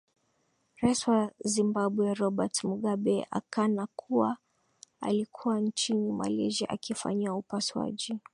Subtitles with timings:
[0.81, 1.21] rais wa
[1.51, 4.37] zimbabwe robert mugabe akana kuwa
[5.01, 8.19] alikuwa nchini malaysia akifanyiwa upasuaji